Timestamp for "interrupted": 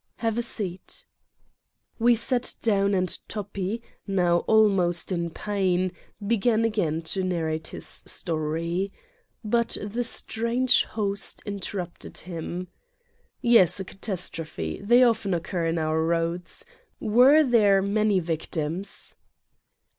11.45-12.17